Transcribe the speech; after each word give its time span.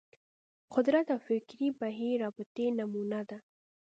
قدرت 0.73 1.07
او 1.13 1.19
فکري 1.27 1.67
بهیر 1.79 2.15
رابطې 2.23 2.65
نمونه 2.77 3.19
ده 3.29 3.37